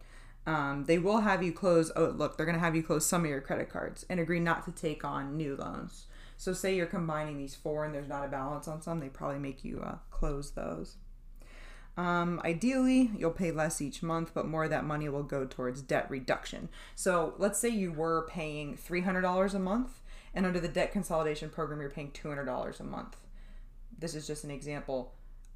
Um, 0.47 0.85
they 0.85 0.99
will 0.99 1.21
have 1.21 1.43
you 1.43 1.53
close. 1.53 1.91
Oh, 1.97 2.07
look, 2.07 2.37
they're 2.37 2.47
going 2.47 2.57
to 2.57 2.65
have 2.65 2.77
you 2.77 2.83
close 2.83 3.07
some 3.07 3.25
of 3.25 3.31
your 3.31 3.41
credit 3.41 3.71
cards 3.71 4.05
and 4.09 4.21
agree 4.21 4.41
not 4.41 4.65
to 4.67 4.73
take 4.73 5.05
on 5.05 5.37
new 5.37 5.57
loans. 5.57 6.07
So, 6.37 6.53
say 6.53 6.75
you're 6.75 6.87
combining 6.87 7.39
these 7.39 7.55
four 7.55 7.85
and 7.85 7.95
there's 7.95 8.09
not 8.09 8.25
a 8.25 8.29
balance 8.29 8.69
on 8.69 8.83
some, 8.83 9.01
they 9.01 9.09
probably 9.09 9.39
make 9.39 9.65
you 9.65 9.81
uh, 9.81 9.97
close 10.11 10.51
those. 10.51 10.97
Um, 11.97 12.41
ideally, 12.45 13.11
you'll 13.17 13.31
pay 13.31 13.53
less 13.53 13.81
each 13.81 14.03
month, 14.03 14.33
but 14.35 14.49
more 14.49 14.65
of 14.65 14.71
that 14.71 14.85
money 14.85 15.09
will 15.09 15.23
go 15.23 15.47
towards 15.47 15.81
debt 15.81 16.11
reduction. 16.11 16.69
So 16.95 17.35
let's 17.39 17.59
say 17.59 17.69
you 17.69 17.93
were 17.93 18.27
paying 18.29 18.77
$300 18.77 19.55
a 19.55 19.59
month, 19.59 20.01
and 20.35 20.45
under 20.45 20.59
the 20.59 20.69
debt 20.69 20.93
consolidation 20.93 21.51
program, 21.51 21.81
you're 21.81 21.91
paying 21.91 22.11
$200 22.11 22.81
a 22.81 22.85
month. 22.85 23.17
This 23.97 24.15
is 24.15 24.27
just 24.27 24.43
an 24.43 24.51
example. 24.51 25.15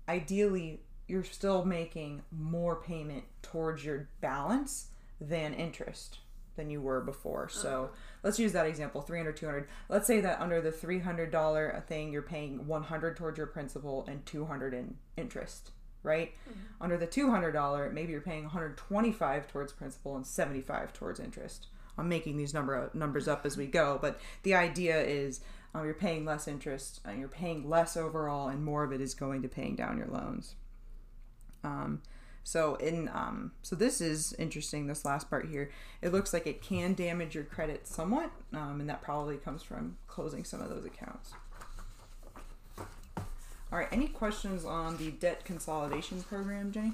Ideally, 0.08 0.82
you're 1.08 1.24
still 1.24 1.64
making 1.64 2.22
more 2.30 2.76
payment 2.76 3.24
towards 3.42 3.84
your 3.84 4.08
balance 4.20 4.88
than 5.20 5.54
interest 5.54 6.18
than 6.54 6.70
you 6.70 6.80
were 6.80 7.00
before. 7.00 7.48
So 7.48 7.84
uh-huh. 7.84 7.96
let's 8.22 8.38
use 8.38 8.52
that 8.52 8.66
example 8.66 9.00
300, 9.00 9.36
200. 9.36 9.68
Let's 9.88 10.06
say 10.06 10.20
that 10.20 10.40
under 10.40 10.60
the 10.60 10.70
$300 10.70 11.84
thing, 11.86 12.12
you're 12.12 12.22
paying 12.22 12.66
100 12.66 13.16
towards 13.16 13.38
your 13.38 13.46
principal 13.46 14.04
and 14.08 14.24
200 14.26 14.74
in 14.74 14.96
interest 15.16 15.70
right? 16.02 16.32
Mm-hmm. 16.48 16.82
Under 16.82 16.96
the 16.96 17.06
$200, 17.06 17.92
maybe 17.92 18.12
you're 18.12 18.20
paying 18.20 18.44
125 18.44 19.48
towards 19.48 19.72
principal 19.72 20.16
and 20.16 20.26
75 20.26 20.92
towards 20.92 21.20
interest. 21.20 21.68
I'm 21.96 22.08
making 22.08 22.36
these 22.36 22.54
number 22.54 22.90
numbers 22.94 23.26
up 23.26 23.44
as 23.44 23.56
we 23.56 23.66
go, 23.66 23.98
but 24.00 24.20
the 24.44 24.54
idea 24.54 25.00
is 25.02 25.40
um, 25.74 25.84
you're 25.84 25.94
paying 25.94 26.24
less 26.24 26.48
interest, 26.48 27.00
and 27.04 27.18
you're 27.18 27.28
paying 27.28 27.68
less 27.68 27.96
overall, 27.96 28.48
and 28.48 28.64
more 28.64 28.84
of 28.84 28.92
it 28.92 29.00
is 29.00 29.14
going 29.14 29.42
to 29.42 29.48
paying 29.48 29.76
down 29.76 29.98
your 29.98 30.06
loans. 30.06 30.54
Um, 31.64 32.02
so 32.44 32.76
in 32.76 33.08
um, 33.08 33.52
so 33.62 33.76
this 33.76 34.00
is 34.00 34.32
interesting. 34.38 34.86
This 34.86 35.04
last 35.04 35.28
part 35.28 35.48
here, 35.48 35.70
it 36.00 36.12
looks 36.12 36.32
like 36.32 36.46
it 36.46 36.62
can 36.62 36.94
damage 36.94 37.34
your 37.34 37.44
credit 37.44 37.86
somewhat, 37.86 38.30
um, 38.54 38.80
and 38.80 38.88
that 38.88 39.02
probably 39.02 39.36
comes 39.36 39.62
from 39.62 39.98
closing 40.06 40.44
some 40.44 40.62
of 40.62 40.70
those 40.70 40.84
accounts. 40.84 41.32
All 43.70 43.78
right. 43.78 43.88
Any 43.92 44.08
questions 44.08 44.64
on 44.64 44.96
the 44.96 45.10
debt 45.10 45.44
consolidation 45.44 46.22
program, 46.22 46.72
Jenny? 46.72 46.92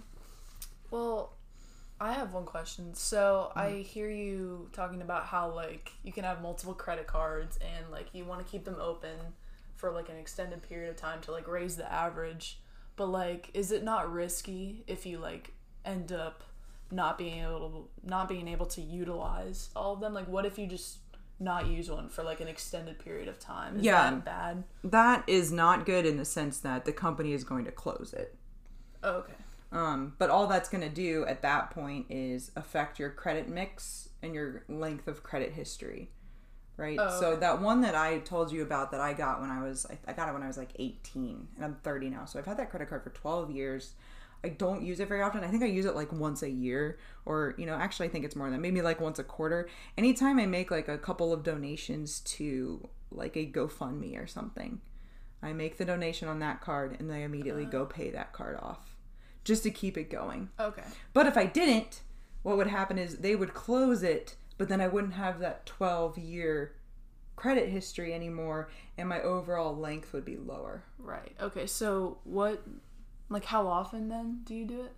Well, 0.90 1.32
I 2.00 2.12
have 2.12 2.34
one 2.34 2.44
question. 2.44 2.94
So 2.94 3.50
mm-hmm. 3.50 3.58
I 3.58 3.70
hear 3.82 4.10
you 4.10 4.68
talking 4.72 5.00
about 5.00 5.26
how 5.26 5.50
like 5.54 5.92
you 6.02 6.12
can 6.12 6.24
have 6.24 6.42
multiple 6.42 6.74
credit 6.74 7.06
cards 7.06 7.58
and 7.58 7.90
like 7.90 8.08
you 8.12 8.24
want 8.24 8.44
to 8.44 8.50
keep 8.50 8.64
them 8.64 8.76
open 8.80 9.16
for 9.76 9.90
like 9.90 10.08
an 10.08 10.16
extended 10.16 10.62
period 10.62 10.90
of 10.90 10.96
time 10.96 11.20
to 11.22 11.32
like 11.32 11.46
raise 11.46 11.76
the 11.76 11.90
average. 11.90 12.58
But 12.96 13.06
like, 13.06 13.50
is 13.54 13.72
it 13.72 13.84
not 13.84 14.12
risky 14.12 14.84
if 14.86 15.06
you 15.06 15.18
like 15.18 15.52
end 15.84 16.12
up 16.12 16.42
not 16.90 17.18
being 17.18 17.42
able 17.42 17.70
to 17.70 18.08
not 18.08 18.28
being 18.28 18.48
able 18.48 18.66
to 18.66 18.80
utilize 18.80 19.70
all 19.76 19.94
of 19.94 20.00
them? 20.00 20.14
Like, 20.14 20.28
what 20.28 20.46
if 20.46 20.58
you 20.58 20.66
just 20.66 20.98
not 21.40 21.66
use 21.66 21.90
one 21.90 22.08
for 22.08 22.22
like 22.22 22.40
an 22.40 22.48
extended 22.48 22.98
period 22.98 23.28
of 23.28 23.38
time. 23.38 23.76
Is 23.76 23.82
yeah, 23.82 24.10
that 24.10 24.24
bad? 24.24 24.64
That 24.82 25.24
is 25.26 25.50
not 25.52 25.86
good 25.86 26.06
in 26.06 26.16
the 26.16 26.24
sense 26.24 26.58
that 26.60 26.84
the 26.84 26.92
company 26.92 27.32
is 27.32 27.44
going 27.44 27.64
to 27.64 27.72
close 27.72 28.14
it. 28.16 28.36
Oh, 29.02 29.16
okay. 29.16 29.34
Um, 29.72 30.14
but 30.18 30.30
all 30.30 30.46
that's 30.46 30.68
going 30.68 30.82
to 30.82 30.88
do 30.88 31.26
at 31.26 31.42
that 31.42 31.70
point 31.70 32.06
is 32.08 32.52
affect 32.54 32.98
your 32.98 33.10
credit 33.10 33.48
mix 33.48 34.08
and 34.22 34.34
your 34.34 34.64
length 34.68 35.08
of 35.08 35.24
credit 35.24 35.52
history, 35.52 36.10
right? 36.76 36.96
Oh, 36.98 37.06
okay. 37.06 37.16
So 37.18 37.36
that 37.36 37.60
one 37.60 37.80
that 37.80 37.96
I 37.96 38.18
told 38.18 38.52
you 38.52 38.62
about 38.62 38.92
that 38.92 39.00
I 39.00 39.12
got 39.12 39.40
when 39.40 39.50
I 39.50 39.62
was 39.62 39.84
I 40.06 40.12
got 40.12 40.28
it 40.28 40.32
when 40.32 40.44
I 40.44 40.46
was 40.46 40.56
like 40.56 40.70
18 40.78 41.48
and 41.56 41.64
I'm 41.64 41.74
30 41.82 42.10
now. 42.10 42.24
So 42.24 42.38
I've 42.38 42.46
had 42.46 42.56
that 42.58 42.70
credit 42.70 42.88
card 42.88 43.02
for 43.02 43.10
12 43.10 43.50
years. 43.50 43.94
I 44.44 44.48
don't 44.50 44.82
use 44.82 45.00
it 45.00 45.08
very 45.08 45.22
often. 45.22 45.42
I 45.42 45.48
think 45.48 45.62
I 45.62 45.66
use 45.66 45.86
it 45.86 45.94
like 45.94 46.12
once 46.12 46.42
a 46.42 46.50
year 46.50 46.98
or, 47.24 47.54
you 47.56 47.66
know, 47.66 47.74
actually 47.74 48.06
I 48.06 48.10
think 48.10 48.24
it's 48.24 48.36
more 48.36 48.46
than 48.46 48.54
that. 48.54 48.62
maybe 48.62 48.82
like 48.82 49.00
once 49.00 49.18
a 49.18 49.24
quarter. 49.24 49.68
Anytime 49.96 50.38
I 50.38 50.46
make 50.46 50.70
like 50.70 50.88
a 50.88 50.98
couple 50.98 51.32
of 51.32 51.42
donations 51.42 52.20
to 52.20 52.88
like 53.10 53.36
a 53.36 53.46
GoFundMe 53.46 54.22
or 54.22 54.26
something, 54.26 54.80
I 55.42 55.52
make 55.52 55.78
the 55.78 55.84
donation 55.84 56.28
on 56.28 56.38
that 56.40 56.60
card 56.60 56.96
and 56.98 57.08
then 57.08 57.16
I 57.16 57.20
immediately 57.22 57.64
go 57.64 57.82
uh-huh. 57.82 57.92
pay 57.92 58.10
that 58.10 58.32
card 58.32 58.58
off 58.60 58.96
just 59.44 59.62
to 59.62 59.70
keep 59.70 59.96
it 59.96 60.10
going. 60.10 60.50
Okay. 60.60 60.84
But 61.12 61.26
if 61.26 61.36
I 61.36 61.46
didn't, 61.46 62.02
what 62.42 62.56
would 62.56 62.66
happen 62.66 62.98
is 62.98 63.18
they 63.18 63.36
would 63.36 63.54
close 63.54 64.02
it, 64.02 64.36
but 64.58 64.68
then 64.68 64.80
I 64.80 64.88
wouldn't 64.88 65.14
have 65.14 65.40
that 65.40 65.66
12 65.66 66.18
year 66.18 66.76
credit 67.36 67.68
history 67.68 68.14
anymore, 68.14 68.70
and 68.96 69.08
my 69.08 69.20
overall 69.20 69.76
length 69.76 70.12
would 70.12 70.24
be 70.24 70.36
lower. 70.36 70.84
Right. 70.98 71.34
Okay. 71.40 71.66
So 71.66 72.18
what, 72.24 72.62
like, 73.28 73.44
how 73.46 73.66
often 73.66 74.08
then 74.08 74.40
do 74.44 74.54
you 74.54 74.64
do 74.64 74.82
it? 74.82 74.92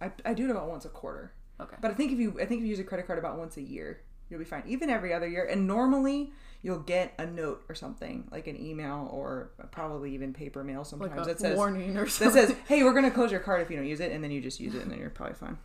I, 0.00 0.12
I 0.24 0.34
do 0.34 0.44
it 0.44 0.50
about 0.50 0.68
once 0.68 0.84
a 0.84 0.88
quarter. 0.88 1.32
Okay. 1.60 1.76
But 1.80 1.90
I 1.90 1.94
think 1.94 2.12
if 2.12 2.18
you 2.18 2.32
I 2.40 2.46
think 2.46 2.60
if 2.60 2.64
you 2.64 2.70
use 2.70 2.78
a 2.80 2.84
credit 2.84 3.06
card 3.06 3.18
about 3.18 3.38
once 3.38 3.56
a 3.56 3.62
year, 3.62 4.00
you'll 4.28 4.40
be 4.40 4.44
fine. 4.44 4.64
Even 4.66 4.90
every 4.90 5.12
other 5.12 5.28
year. 5.28 5.44
And 5.44 5.66
normally 5.66 6.32
you'll 6.62 6.80
get 6.80 7.12
a 7.18 7.26
note 7.26 7.62
or 7.68 7.74
something, 7.74 8.26
like 8.32 8.46
an 8.46 8.60
email 8.60 9.08
or 9.12 9.50
probably 9.70 10.14
even 10.14 10.32
paper 10.32 10.64
mail 10.64 10.82
sometimes 10.84 11.16
like 11.16 11.26
that 11.26 11.38
says 11.40 11.56
warning 11.56 11.96
or 11.96 12.08
something. 12.08 12.34
that 12.34 12.48
says, 12.48 12.56
"Hey, 12.66 12.82
we're 12.82 12.92
going 12.92 13.04
to 13.04 13.10
close 13.10 13.30
your 13.30 13.40
card 13.40 13.60
if 13.60 13.70
you 13.70 13.76
don't 13.76 13.86
use 13.86 14.00
it," 14.00 14.10
and 14.12 14.24
then 14.24 14.30
you 14.30 14.40
just 14.40 14.58
use 14.58 14.74
it, 14.74 14.82
and 14.82 14.90
then 14.90 14.98
you're 14.98 15.10
probably 15.10 15.34
fine. 15.36 15.58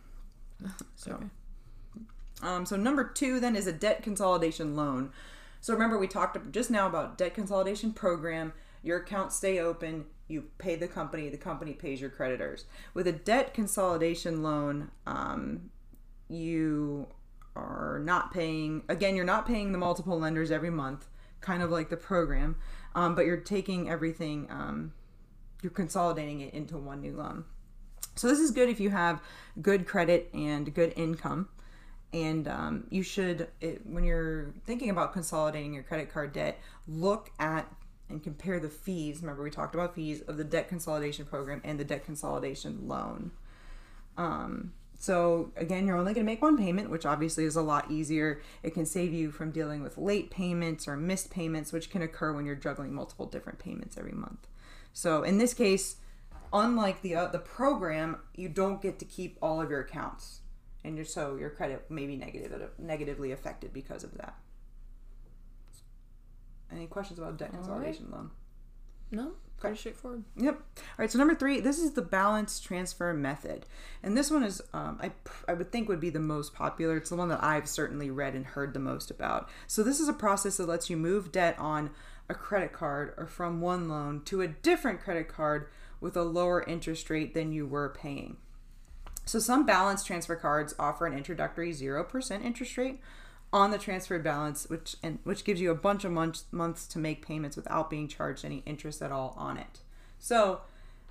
So, 0.94 1.12
Okay. 1.12 1.24
um, 2.42 2.66
so 2.66 2.76
number 2.76 3.02
two 3.02 3.40
then 3.40 3.56
is 3.56 3.66
a 3.66 3.72
debt 3.72 4.02
consolidation 4.02 4.76
loan. 4.76 5.10
So 5.62 5.72
remember 5.72 5.98
we 5.98 6.06
talked 6.06 6.52
just 6.52 6.70
now 6.70 6.86
about 6.86 7.16
debt 7.18 7.34
consolidation 7.34 7.92
program. 7.92 8.52
Your 8.82 8.98
accounts 8.98 9.36
stay 9.36 9.58
open. 9.58 10.06
You 10.28 10.44
pay 10.58 10.76
the 10.76 10.88
company. 10.88 11.28
The 11.28 11.36
company 11.36 11.72
pays 11.72 12.00
your 12.00 12.10
creditors. 12.10 12.64
With 12.94 13.06
a 13.06 13.12
debt 13.12 13.52
consolidation 13.52 14.42
loan, 14.42 14.90
um, 15.06 15.70
you 16.28 17.08
are 17.56 18.00
not 18.04 18.32
paying. 18.32 18.82
Again, 18.88 19.16
you're 19.16 19.24
not 19.24 19.46
paying 19.46 19.72
the 19.72 19.78
multiple 19.78 20.18
lenders 20.18 20.50
every 20.50 20.70
month, 20.70 21.08
kind 21.40 21.62
of 21.62 21.70
like 21.70 21.90
the 21.90 21.96
program, 21.96 22.56
um, 22.94 23.14
but 23.14 23.26
you're 23.26 23.36
taking 23.36 23.90
everything. 23.90 24.46
Um, 24.50 24.92
you're 25.62 25.70
consolidating 25.70 26.40
it 26.40 26.54
into 26.54 26.78
one 26.78 27.00
new 27.00 27.16
loan. 27.16 27.44
So 28.14 28.28
this 28.28 28.38
is 28.38 28.50
good 28.50 28.68
if 28.68 28.80
you 28.80 28.90
have 28.90 29.20
good 29.60 29.86
credit 29.86 30.30
and 30.32 30.72
good 30.74 30.92
income. 30.96 31.48
And 32.12 32.48
um, 32.48 32.86
you 32.90 33.02
should, 33.02 33.48
it, 33.60 33.86
when 33.86 34.04
you're 34.04 34.52
thinking 34.66 34.90
about 34.90 35.12
consolidating 35.12 35.72
your 35.72 35.84
credit 35.84 36.12
card 36.12 36.32
debt, 36.32 36.58
look 36.88 37.30
at 37.38 37.72
and 38.10 38.22
compare 38.22 38.60
the 38.60 38.68
fees. 38.68 39.20
Remember, 39.20 39.42
we 39.42 39.50
talked 39.50 39.74
about 39.74 39.94
fees 39.94 40.20
of 40.22 40.36
the 40.36 40.44
debt 40.44 40.68
consolidation 40.68 41.24
program 41.24 41.60
and 41.64 41.78
the 41.78 41.84
debt 41.84 42.04
consolidation 42.04 42.88
loan. 42.88 43.30
Um, 44.16 44.72
so 44.98 45.50
again, 45.56 45.86
you're 45.86 45.96
only 45.96 46.12
going 46.12 46.26
to 46.26 46.30
make 46.30 46.42
one 46.42 46.58
payment, 46.58 46.90
which 46.90 47.06
obviously 47.06 47.44
is 47.44 47.56
a 47.56 47.62
lot 47.62 47.90
easier. 47.90 48.42
It 48.62 48.74
can 48.74 48.84
save 48.84 49.14
you 49.14 49.30
from 49.30 49.50
dealing 49.50 49.82
with 49.82 49.96
late 49.96 50.30
payments 50.30 50.86
or 50.86 50.96
missed 50.96 51.30
payments, 51.30 51.72
which 51.72 51.88
can 51.88 52.02
occur 52.02 52.34
when 52.34 52.44
you're 52.44 52.54
juggling 52.54 52.92
multiple 52.92 53.24
different 53.24 53.58
payments 53.58 53.96
every 53.96 54.12
month. 54.12 54.46
So 54.92 55.22
in 55.22 55.38
this 55.38 55.54
case, 55.54 55.96
unlike 56.52 57.00
the 57.00 57.14
uh, 57.14 57.26
the 57.28 57.38
program, 57.38 58.18
you 58.34 58.48
don't 58.48 58.82
get 58.82 58.98
to 58.98 59.04
keep 59.04 59.38
all 59.40 59.62
of 59.62 59.70
your 59.70 59.80
accounts, 59.80 60.40
and 60.84 61.06
so 61.06 61.36
your 61.36 61.50
credit 61.50 61.90
may 61.90 62.06
be 62.06 62.16
negative 62.16 62.70
negatively 62.78 63.32
affected 63.32 63.72
because 63.72 64.04
of 64.04 64.18
that. 64.18 64.34
Any 66.72 66.86
questions 66.86 67.18
about 67.18 67.36
debt 67.36 67.50
All 67.52 67.58
right. 67.58 67.64
consolidation 67.66 68.08
loan? 68.10 68.30
No. 69.10 69.32
Pretty 69.58 69.76
straightforward. 69.76 70.24
Yep. 70.36 70.54
All 70.54 70.84
right. 70.96 71.10
So 71.10 71.18
number 71.18 71.34
three, 71.34 71.60
this 71.60 71.78
is 71.78 71.92
the 71.92 72.00
balance 72.00 72.60
transfer 72.60 73.12
method, 73.12 73.66
and 74.02 74.16
this 74.16 74.30
one 74.30 74.42
is 74.42 74.62
um, 74.72 74.98
I 75.02 75.12
I 75.46 75.52
would 75.52 75.70
think 75.70 75.86
would 75.88 76.00
be 76.00 76.08
the 76.08 76.18
most 76.18 76.54
popular. 76.54 76.96
It's 76.96 77.10
the 77.10 77.16
one 77.16 77.28
that 77.28 77.44
I've 77.44 77.68
certainly 77.68 78.10
read 78.10 78.34
and 78.34 78.46
heard 78.46 78.72
the 78.72 78.80
most 78.80 79.10
about. 79.10 79.50
So 79.66 79.82
this 79.82 80.00
is 80.00 80.08
a 80.08 80.14
process 80.14 80.56
that 80.56 80.68
lets 80.68 80.88
you 80.88 80.96
move 80.96 81.30
debt 81.30 81.58
on 81.58 81.90
a 82.30 82.34
credit 82.34 82.72
card 82.72 83.12
or 83.18 83.26
from 83.26 83.60
one 83.60 83.86
loan 83.88 84.22
to 84.26 84.40
a 84.40 84.48
different 84.48 85.00
credit 85.00 85.28
card 85.28 85.68
with 86.00 86.16
a 86.16 86.22
lower 86.22 86.62
interest 86.62 87.10
rate 87.10 87.34
than 87.34 87.52
you 87.52 87.66
were 87.66 87.90
paying. 87.90 88.38
So 89.26 89.38
some 89.38 89.66
balance 89.66 90.04
transfer 90.04 90.36
cards 90.36 90.74
offer 90.78 91.06
an 91.06 91.12
introductory 91.12 91.72
0% 91.72 92.44
interest 92.44 92.78
rate 92.78 93.00
on 93.52 93.70
the 93.72 93.78
transferred 93.78 94.22
balance 94.22 94.68
which 94.70 94.96
and 95.02 95.18
which 95.24 95.44
gives 95.44 95.60
you 95.60 95.70
a 95.70 95.74
bunch 95.74 96.04
of 96.04 96.12
months 96.12 96.44
months 96.52 96.86
to 96.86 96.98
make 96.98 97.26
payments 97.26 97.56
without 97.56 97.90
being 97.90 98.06
charged 98.06 98.44
any 98.44 98.62
interest 98.66 99.02
at 99.02 99.10
all 99.10 99.34
on 99.36 99.56
it. 99.56 99.80
So 100.18 100.60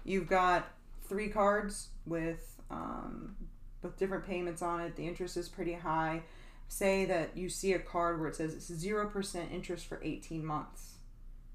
you've 0.05 0.27
got 0.29 0.67
three 1.08 1.27
cards 1.29 1.89
with 2.05 2.55
um, 2.72 3.36
with 3.81 3.98
different 3.98 4.25
payments 4.25 4.62
on 4.62 4.79
it. 4.81 4.96
The 4.96 5.08
interest 5.08 5.36
is 5.38 5.50
pretty 5.50 5.74
high. 5.74 6.24
Say 6.67 7.05
that 7.05 7.36
you 7.36 7.50
see 7.50 7.74
a 7.74 7.79
card 7.79 8.19
where 8.19 8.29
it 8.29 8.36
says 8.36 8.53
it's 8.53 8.69
0% 8.69 9.51
interest 9.51 9.88
for 9.88 10.00
18 10.03 10.46
months 10.46 10.96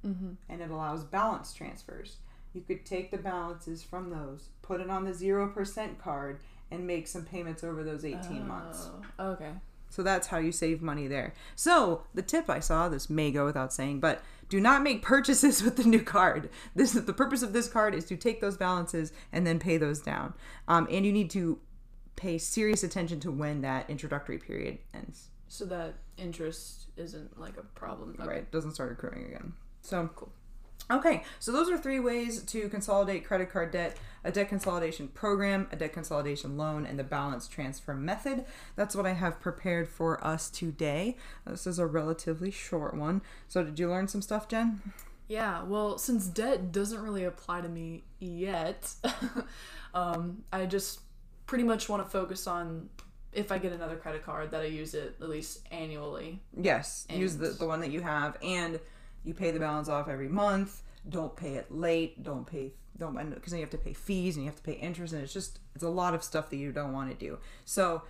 Mm-hmm. 0.04 0.32
and 0.50 0.60
it 0.60 0.70
allows 0.70 1.02
balance 1.02 1.54
transfers. 1.54 2.16
You 2.52 2.60
could 2.60 2.84
take 2.84 3.10
the 3.10 3.16
balances 3.16 3.82
from 3.82 4.10
those, 4.10 4.48
put 4.60 4.82
it 4.82 4.90
on 4.90 5.06
the 5.06 5.12
0% 5.12 5.98
card, 5.98 6.40
and 6.70 6.86
make 6.86 7.06
some 7.08 7.24
payments 7.24 7.64
over 7.64 7.82
those 7.82 8.04
18 8.04 8.46
months. 8.46 8.90
Oh, 9.18 9.30
Okay. 9.30 9.52
So 9.94 10.02
that's 10.02 10.26
how 10.26 10.38
you 10.38 10.50
save 10.50 10.82
money 10.82 11.06
there. 11.06 11.34
So 11.54 12.02
the 12.12 12.20
tip 12.20 12.50
I 12.50 12.58
saw, 12.58 12.88
this 12.88 13.08
may 13.08 13.30
go 13.30 13.44
without 13.44 13.72
saying, 13.72 14.00
but 14.00 14.22
do 14.48 14.60
not 14.60 14.82
make 14.82 15.02
purchases 15.02 15.62
with 15.64 15.76
the 15.76 15.84
new 15.84 16.02
card. 16.02 16.50
This 16.74 16.96
is 16.96 17.04
the 17.04 17.12
purpose 17.12 17.42
of 17.42 17.52
this 17.52 17.68
card 17.68 17.94
is 17.94 18.04
to 18.06 18.16
take 18.16 18.40
those 18.40 18.56
balances 18.56 19.12
and 19.30 19.46
then 19.46 19.60
pay 19.60 19.76
those 19.76 20.00
down. 20.00 20.34
Um, 20.66 20.88
and 20.90 21.06
you 21.06 21.12
need 21.12 21.30
to 21.30 21.60
pay 22.16 22.38
serious 22.38 22.82
attention 22.82 23.20
to 23.20 23.30
when 23.30 23.60
that 23.60 23.88
introductory 23.88 24.38
period 24.38 24.78
ends. 24.92 25.28
So 25.46 25.64
that 25.66 25.94
interest 26.16 26.86
isn't 26.96 27.38
like 27.38 27.56
a 27.56 27.62
problem. 27.62 28.16
Okay. 28.18 28.28
Right, 28.28 28.38
it 28.38 28.50
doesn't 28.50 28.72
start 28.72 28.90
accruing 28.90 29.26
again. 29.26 29.52
So 29.80 30.10
Cool. 30.16 30.32
Okay, 30.90 31.24
so 31.38 31.50
those 31.50 31.70
are 31.70 31.78
three 31.78 32.00
ways 32.00 32.42
to 32.42 32.68
consolidate 32.68 33.24
credit 33.26 33.50
card 33.50 33.70
debt 33.70 33.96
a 34.24 34.32
debt 34.32 34.48
consolidation 34.48 35.08
program, 35.08 35.68
a 35.70 35.76
debt 35.76 35.92
consolidation 35.92 36.56
loan, 36.56 36.86
and 36.86 36.98
the 36.98 37.04
balance 37.04 37.46
transfer 37.46 37.94
method. 37.94 38.44
That's 38.74 38.96
what 38.96 39.06
I 39.06 39.12
have 39.12 39.38
prepared 39.38 39.86
for 39.86 40.24
us 40.26 40.48
today. 40.48 41.18
This 41.46 41.66
is 41.66 41.78
a 41.78 41.86
relatively 41.86 42.50
short 42.50 42.94
one. 42.94 43.20
So, 43.48 43.62
did 43.62 43.78
you 43.78 43.88
learn 43.90 44.08
some 44.08 44.22
stuff, 44.22 44.48
Jen? 44.48 44.80
Yeah, 45.28 45.62
well, 45.62 45.98
since 45.98 46.26
debt 46.26 46.72
doesn't 46.72 47.00
really 47.00 47.24
apply 47.24 47.60
to 47.60 47.68
me 47.68 48.04
yet, 48.18 48.94
um, 49.94 50.42
I 50.52 50.66
just 50.66 51.00
pretty 51.46 51.64
much 51.64 51.88
want 51.88 52.02
to 52.02 52.10
focus 52.10 52.46
on 52.46 52.88
if 53.32 53.50
I 53.52 53.58
get 53.58 53.72
another 53.72 53.96
credit 53.96 54.24
card 54.24 54.50
that 54.52 54.60
I 54.60 54.66
use 54.66 54.94
it 54.94 55.16
at 55.20 55.28
least 55.28 55.66
annually. 55.70 56.40
Yes, 56.58 57.06
use 57.10 57.36
the, 57.36 57.48
the 57.48 57.66
one 57.66 57.80
that 57.80 57.90
you 57.90 58.00
have, 58.00 58.36
and 58.42 58.80
you 59.24 59.34
pay 59.34 59.50
the 59.50 59.58
balance 59.58 59.88
off 59.88 60.08
every 60.08 60.28
month. 60.28 60.82
Don't 61.08 61.34
pay 61.36 61.54
it 61.54 61.70
late. 61.70 62.22
Don't 62.22 62.46
pay 62.46 62.72
don't 62.98 63.16
because 63.34 63.50
then 63.50 63.58
you 63.58 63.64
have 63.64 63.70
to 63.70 63.78
pay 63.78 63.92
fees 63.92 64.36
and 64.36 64.44
you 64.44 64.50
have 64.50 64.56
to 64.56 64.62
pay 64.62 64.74
interest, 64.74 65.12
and 65.12 65.22
it's 65.22 65.32
just 65.32 65.58
it's 65.74 65.84
a 65.84 65.88
lot 65.88 66.14
of 66.14 66.22
stuff 66.22 66.50
that 66.50 66.56
you 66.56 66.70
don't 66.72 66.92
want 66.92 67.10
to 67.10 67.16
do. 67.16 67.38
So, 67.64 68.02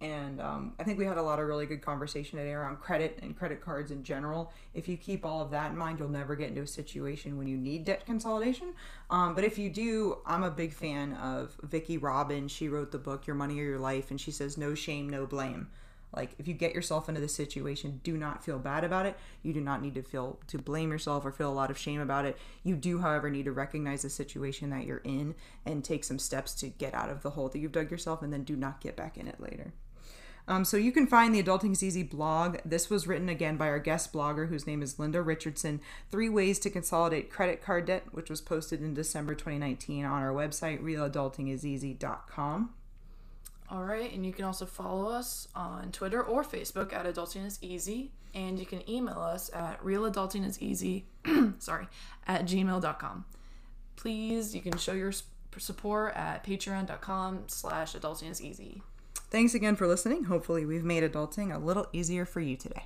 and 0.00 0.40
um, 0.40 0.72
I 0.78 0.84
think 0.84 0.98
we 0.98 1.04
had 1.04 1.18
a 1.18 1.22
lot 1.22 1.38
of 1.38 1.46
really 1.46 1.66
good 1.66 1.82
conversation 1.82 2.38
today 2.38 2.52
around 2.52 2.80
credit 2.80 3.18
and 3.22 3.36
credit 3.36 3.60
cards 3.60 3.90
in 3.90 4.02
general. 4.02 4.52
If 4.72 4.88
you 4.88 4.96
keep 4.96 5.26
all 5.26 5.42
of 5.42 5.50
that 5.50 5.72
in 5.72 5.76
mind, 5.76 5.98
you'll 5.98 6.08
never 6.08 6.36
get 6.36 6.48
into 6.48 6.62
a 6.62 6.66
situation 6.66 7.36
when 7.36 7.46
you 7.46 7.58
need 7.58 7.84
debt 7.84 8.06
consolidation. 8.06 8.72
Um, 9.10 9.34
but 9.34 9.44
if 9.44 9.58
you 9.58 9.68
do, 9.68 10.18
I'm 10.24 10.42
a 10.42 10.50
big 10.50 10.72
fan 10.72 11.12
of 11.14 11.56
Vicki 11.62 11.98
Robin. 11.98 12.48
She 12.48 12.68
wrote 12.68 12.92
the 12.92 12.98
book 12.98 13.26
Your 13.26 13.36
Money 13.36 13.60
or 13.60 13.64
Your 13.64 13.78
Life, 13.78 14.10
and 14.10 14.20
she 14.20 14.30
says 14.30 14.56
no 14.56 14.74
shame, 14.74 15.08
no 15.08 15.26
blame. 15.26 15.68
Like 16.14 16.34
if 16.38 16.46
you 16.48 16.54
get 16.54 16.74
yourself 16.74 17.08
into 17.08 17.20
this 17.20 17.34
situation, 17.34 18.00
do 18.02 18.16
not 18.16 18.44
feel 18.44 18.58
bad 18.58 18.84
about 18.84 19.06
it. 19.06 19.16
You 19.42 19.52
do 19.52 19.60
not 19.60 19.82
need 19.82 19.94
to 19.94 20.02
feel 20.02 20.38
to 20.48 20.58
blame 20.58 20.90
yourself 20.90 21.24
or 21.24 21.32
feel 21.32 21.50
a 21.50 21.54
lot 21.54 21.70
of 21.70 21.78
shame 21.78 22.00
about 22.00 22.24
it. 22.24 22.38
You 22.62 22.76
do, 22.76 23.00
however, 23.00 23.30
need 23.30 23.44
to 23.44 23.52
recognize 23.52 24.02
the 24.02 24.10
situation 24.10 24.70
that 24.70 24.86
you're 24.86 24.98
in 24.98 25.34
and 25.64 25.84
take 25.84 26.04
some 26.04 26.18
steps 26.18 26.54
to 26.54 26.68
get 26.68 26.94
out 26.94 27.10
of 27.10 27.22
the 27.22 27.30
hole 27.30 27.48
that 27.48 27.58
you've 27.58 27.72
dug 27.72 27.90
yourself, 27.90 28.22
and 28.22 28.32
then 28.32 28.44
do 28.44 28.56
not 28.56 28.80
get 28.80 28.96
back 28.96 29.16
in 29.16 29.28
it 29.28 29.40
later. 29.40 29.72
Um, 30.46 30.64
so 30.64 30.76
you 30.76 30.92
can 30.92 31.06
find 31.06 31.34
the 31.34 31.42
Adulting 31.42 31.72
is 31.72 31.82
Easy 31.82 32.02
blog. 32.02 32.58
This 32.66 32.90
was 32.90 33.06
written 33.06 33.30
again 33.30 33.56
by 33.56 33.68
our 33.68 33.78
guest 33.78 34.12
blogger, 34.12 34.48
whose 34.48 34.66
name 34.66 34.82
is 34.82 34.98
Linda 34.98 35.22
Richardson. 35.22 35.80
Three 36.10 36.28
ways 36.28 36.58
to 36.60 36.70
consolidate 36.70 37.30
credit 37.30 37.62
card 37.62 37.86
debt, 37.86 38.04
which 38.12 38.28
was 38.28 38.42
posted 38.42 38.82
in 38.82 38.92
December 38.92 39.34
2019 39.34 40.04
on 40.04 40.22
our 40.22 40.32
website, 40.32 40.82
realadultingiseasy.com. 40.82 42.74
All 43.70 43.84
right, 43.84 44.12
and 44.12 44.26
you 44.26 44.32
can 44.32 44.44
also 44.44 44.66
follow 44.66 45.08
us 45.08 45.48
on 45.54 45.90
Twitter 45.90 46.22
or 46.22 46.44
Facebook 46.44 46.92
at 46.92 47.06
Adulting 47.06 47.46
is 47.46 47.58
Easy, 47.62 48.12
and 48.34 48.58
you 48.58 48.66
can 48.66 48.88
email 48.88 49.18
us 49.18 49.50
at 49.54 49.82
realadultingiseasy, 49.82 51.04
sorry, 51.58 51.88
at 52.26 52.44
gmail.com. 52.44 53.24
Please, 53.96 54.54
you 54.54 54.60
can 54.60 54.76
show 54.76 54.92
your 54.92 55.12
support 55.56 56.14
at 56.14 56.44
patreon.com 56.44 57.44
slash 57.46 57.94
adulting 57.94 58.30
is 58.30 58.42
easy. 58.42 58.82
Thanks 59.30 59.54
again 59.54 59.76
for 59.76 59.86
listening. 59.86 60.24
Hopefully, 60.24 60.66
we've 60.66 60.84
made 60.84 61.02
adulting 61.02 61.54
a 61.54 61.58
little 61.58 61.86
easier 61.92 62.24
for 62.24 62.40
you 62.40 62.56
today. 62.56 62.84